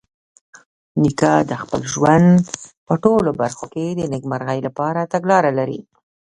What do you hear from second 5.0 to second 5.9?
تګلاره لري.